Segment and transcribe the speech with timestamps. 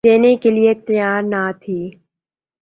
[0.07, 1.79] دینے کے لئے تیّار نہ تھی۔